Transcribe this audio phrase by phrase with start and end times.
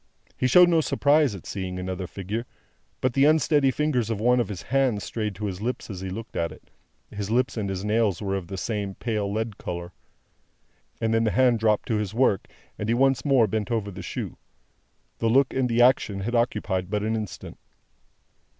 [0.35, 2.47] He showed no surprise at seeing another figure,
[3.01, 6.09] but the unsteady fingers of one of his hands strayed to his lips as he
[6.09, 6.71] looked at it
[7.11, 9.91] (his lips and his nails were of the same pale lead colour),
[10.99, 12.47] and then the hand dropped to his work,
[12.79, 14.37] and he once more bent over the shoe.
[15.19, 17.59] The look and the action had occupied but an instant.